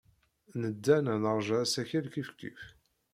[0.61, 2.61] Nedda neɣ neṛja asakal kifkif.